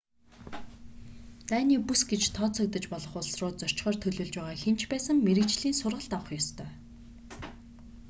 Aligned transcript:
дайны 1.51 1.75
бүс 1.87 2.01
гэж 2.11 2.23
тооцогдож 2.37 2.85
болох 2.93 3.13
улс 3.19 3.31
руу 3.39 3.51
зорчихоор 3.61 3.95
төлөвлөж 3.99 4.35
байгаа 4.39 4.61
хэн 4.63 4.75
ч 4.79 4.81
байсан 4.91 5.15
мэргэжлийн 5.27 5.75
сургалт 5.81 6.11
авах 6.17 6.31
ёстой 6.41 6.69